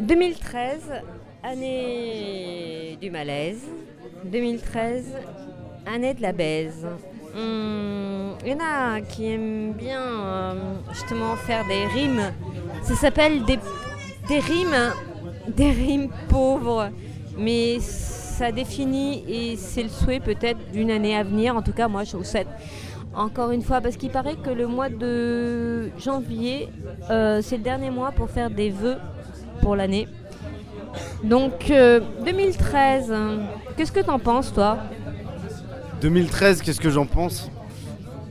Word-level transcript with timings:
2013, 0.00 0.92
année 1.42 2.98
du 3.00 3.10
malaise. 3.10 3.62
2013, 4.24 5.04
année 5.86 6.14
de 6.14 6.22
la 6.22 6.32
baise. 6.32 6.86
Il 7.34 8.50
y 8.50 8.54
en 8.54 8.58
a 8.60 9.00
qui 9.00 9.26
aiment 9.26 9.72
bien 9.72 10.02
euh, 10.02 10.54
justement 10.92 11.34
faire 11.36 11.66
des 11.66 11.86
rimes. 11.86 12.32
Ça 12.82 12.94
s'appelle 12.94 13.42
des, 13.44 13.58
rimes, 14.38 14.92
des 15.48 15.70
rimes 15.70 16.10
pauvres. 16.28 16.90
Mais 17.38 17.78
ça 17.80 18.52
définit 18.52 19.24
et 19.28 19.56
c'est 19.56 19.82
le 19.82 19.88
souhait 19.88 20.20
peut-être 20.20 20.58
d'une 20.72 20.90
année 20.90 21.16
à 21.16 21.22
venir. 21.22 21.56
En 21.56 21.62
tout 21.62 21.72
cas, 21.72 21.88
moi, 21.88 22.04
je 22.04 22.16
vous 22.16 22.24
souhaite 22.24 22.48
encore 23.14 23.50
une 23.50 23.62
fois 23.62 23.80
parce 23.80 23.96
qu'il 23.96 24.10
paraît 24.10 24.36
que 24.36 24.50
le 24.50 24.66
mois 24.66 24.90
de 24.90 25.90
janvier, 25.98 26.68
euh, 27.10 27.40
c'est 27.42 27.56
le 27.56 27.62
dernier 27.62 27.90
mois 27.90 28.12
pour 28.12 28.30
faire 28.30 28.50
des 28.50 28.70
vœux 28.70 28.98
l'année. 29.74 30.06
Donc 31.24 31.70
euh, 31.70 32.00
2013, 32.24 33.12
hein, 33.12 33.38
qu'est-ce 33.76 33.92
que 33.92 34.00
t'en 34.00 34.18
penses 34.18 34.52
toi? 34.52 34.78
2013, 36.00 36.62
qu'est-ce 36.62 36.80
que 36.80 36.90
j'en 36.90 37.06
pense? 37.06 37.50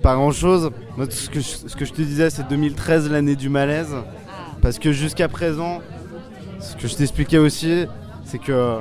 Pas 0.01 0.15
grand 0.15 0.31
chose. 0.31 0.71
Moi, 0.97 1.07
ce 1.09 1.29
que, 1.29 1.39
je, 1.39 1.67
ce 1.67 1.75
que 1.75 1.83
je 1.83 1.91
te 1.91 2.01
disais, 2.01 2.29
c'est 2.29 2.47
2013, 2.47 3.09
l'année 3.11 3.35
du 3.35 3.49
malaise. 3.49 3.95
Parce 4.61 4.79
que 4.79 4.91
jusqu'à 4.91 5.27
présent, 5.27 5.81
ce 6.59 6.75
que 6.75 6.87
je 6.87 6.95
t'expliquais 6.95 7.37
aussi, 7.37 7.85
c'est 8.23 8.39
que 8.39 8.79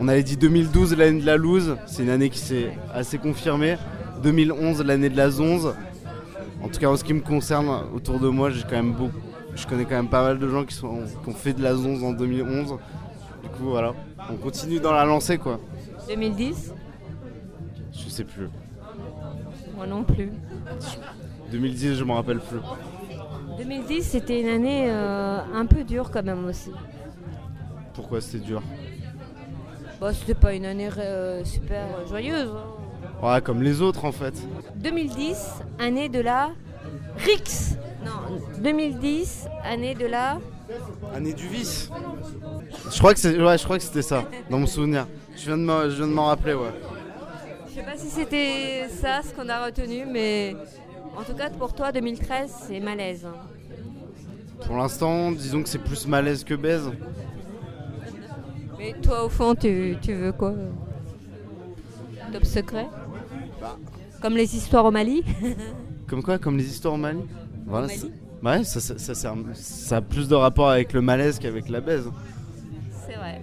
on 0.00 0.08
avait 0.08 0.22
dit 0.22 0.36
2012, 0.36 0.96
l'année 0.96 1.20
de 1.20 1.26
la 1.26 1.36
loose. 1.36 1.76
C'est 1.86 2.02
une 2.02 2.10
année 2.10 2.30
qui 2.30 2.38
s'est 2.38 2.76
assez 2.92 3.18
confirmée. 3.18 3.76
2011, 4.22 4.82
l'année 4.84 5.10
de 5.10 5.16
la 5.16 5.30
zonze. 5.30 5.74
En 6.62 6.68
tout 6.68 6.80
cas, 6.80 6.88
en 6.88 6.96
ce 6.96 7.04
qui 7.04 7.14
me 7.14 7.20
concerne, 7.20 7.68
autour 7.94 8.18
de 8.18 8.28
moi, 8.28 8.50
j'ai 8.50 8.62
quand 8.62 8.76
même 8.76 8.92
beaucoup. 8.92 9.12
Je 9.56 9.66
connais 9.66 9.84
quand 9.84 9.94
même 9.96 10.08
pas 10.08 10.22
mal 10.22 10.38
de 10.38 10.48
gens 10.48 10.64
qui, 10.64 10.74
sont, 10.74 11.02
qui 11.22 11.28
ont 11.28 11.32
fait 11.34 11.52
de 11.52 11.62
la 11.62 11.74
zonze 11.74 12.02
en 12.02 12.12
2011. 12.12 12.76
Du 13.42 13.48
coup, 13.50 13.64
voilà. 13.64 13.92
On 14.30 14.36
continue 14.36 14.80
dans 14.80 14.92
la 14.92 15.04
lancée, 15.04 15.38
quoi. 15.38 15.60
2010 16.08 16.74
Je 17.92 18.08
sais 18.08 18.24
plus. 18.24 18.48
Moi 19.76 19.86
non 19.86 20.04
plus. 20.04 20.30
2010, 21.50 21.94
je 21.94 22.04
m'en 22.04 22.14
rappelle 22.14 22.40
plus. 22.40 22.58
2010, 23.58 24.02
c'était 24.02 24.40
une 24.40 24.48
année 24.48 24.86
euh, 24.88 25.38
un 25.54 25.66
peu 25.66 25.84
dure 25.84 26.10
quand 26.10 26.22
même 26.24 26.44
aussi. 26.46 26.70
Pourquoi 27.94 28.20
c'était 28.20 28.44
dur? 28.44 28.62
Bon, 30.00 30.12
c'était 30.12 30.34
pas 30.34 30.54
une 30.54 30.64
année 30.64 30.90
euh, 30.98 31.44
super 31.44 31.86
joyeuse. 32.08 32.50
hein. 32.50 33.24
Ouais, 33.34 33.40
comme 33.40 33.62
les 33.62 33.80
autres 33.80 34.04
en 34.04 34.12
fait. 34.12 34.34
2010, 34.76 35.62
année 35.78 36.08
de 36.08 36.20
la 36.20 36.50
Rix. 37.16 37.76
Non, 38.34 38.62
2010, 38.62 39.48
année 39.64 39.94
de 39.94 40.06
la. 40.06 40.38
Année 41.14 41.32
du 41.32 41.46
vice. 41.48 41.90
Je 42.90 42.98
crois 42.98 43.14
que 43.14 43.20
c'est, 43.20 43.40
ouais, 43.40 43.58
je 43.58 43.64
crois 43.64 43.78
que 43.78 43.84
c'était 43.84 44.02
ça, 44.02 44.24
dans 44.50 44.58
mon 44.58 44.66
souvenir. 44.66 45.06
Je 45.36 45.46
viens 45.46 45.58
de 45.58 45.62
m'en, 45.62 45.82
je 45.84 45.96
viens 45.96 46.06
de 46.06 46.12
m'en 46.12 46.26
rappeler, 46.26 46.54
ouais. 46.54 46.72
Je 47.68 47.74
sais 47.74 47.82
pas 47.82 47.96
si 47.96 48.08
c'était 48.08 48.88
ça 48.88 49.20
ce 49.22 49.34
qu'on 49.34 49.48
a 49.48 49.66
retenu, 49.66 50.04
mais 50.10 50.56
en 51.16 51.22
tout 51.22 51.34
cas 51.34 51.50
pour 51.50 51.74
toi, 51.74 51.92
2013, 51.92 52.52
c'est 52.68 52.80
malaise. 52.80 53.26
Pour 54.66 54.76
l'instant, 54.76 55.32
disons 55.32 55.62
que 55.62 55.68
c'est 55.68 55.78
plus 55.78 56.06
malaise 56.06 56.44
que 56.44 56.54
baise. 56.54 56.90
Mais 58.78 58.94
toi, 59.02 59.24
au 59.24 59.28
fond, 59.28 59.54
tu, 59.54 59.96
tu 60.00 60.14
veux 60.14 60.32
quoi? 60.32 60.54
Top 62.32 62.44
secret? 62.44 62.88
Bah. 63.60 63.76
Comme 64.20 64.36
les 64.36 64.56
histoires 64.56 64.84
au 64.84 64.90
Mali? 64.90 65.24
Comme 66.08 66.22
quoi, 66.22 66.38
comme 66.38 66.58
les 66.58 66.66
histoires 66.66 66.94
au 66.94 66.98
Mali? 66.98 67.20
Voilà. 67.66 67.86
Mali? 67.86 68.12
C'est- 68.44 68.58
Ouais, 68.58 68.64
ça, 68.64 68.80
ça, 68.80 68.98
ça, 68.98 69.14
ça- 69.14 69.34
ça 69.54 69.96
a 69.96 70.00
plus 70.00 70.28
de 70.28 70.34
rapport 70.34 70.68
avec 70.70 70.92
le 70.92 71.00
malaise 71.00 71.38
qu'avec 71.38 71.68
la 71.68 71.80
baise. 71.80 72.10
C'est 73.06 73.14
vrai. 73.16 73.40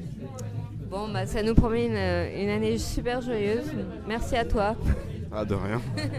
Bon, 0.90 1.08
bah, 1.12 1.26
ça 1.26 1.42
nous 1.42 1.56
promet 1.56 1.86
une, 1.88 2.42
une 2.44 2.50
année 2.50 2.78
super 2.78 3.22
joyeuse. 3.22 3.66
Merci 4.08 4.36
à 4.36 4.46
toi. 4.46 4.76
Ah, 5.32 5.46
de 5.46 5.54
rien. 5.56 5.82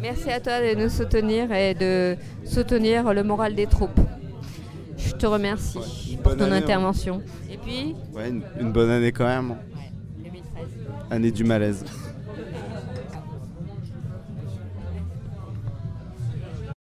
Merci 0.00 0.30
à 0.30 0.40
toi 0.40 0.60
de 0.60 0.74
nous 0.82 0.88
soutenir 0.88 1.52
et 1.52 1.74
de 1.74 2.16
soutenir 2.44 3.12
le 3.14 3.22
moral 3.22 3.54
des 3.54 3.66
troupes. 3.66 4.00
Je 4.96 5.12
te 5.12 5.26
remercie 5.26 5.78
Ouais, 5.78 6.16
pour 6.22 6.36
ton 6.36 6.44
année, 6.44 6.54
hein. 6.56 6.58
intervention. 6.58 7.20
Et 7.50 7.56
puis, 7.58 7.94
Ouais, 8.14 8.28
une, 8.30 8.42
une 8.60 8.72
bonne 8.72 8.90
année 8.90 9.12
quand 9.12 9.26
même. 9.26 9.56
2013. 10.18 10.42
Année 11.10 11.30
du 11.30 11.44
malaise. 11.44 11.84